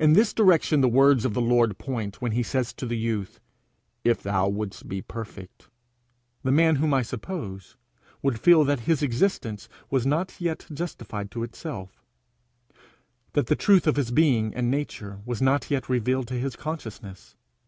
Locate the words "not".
10.04-10.40, 15.40-15.70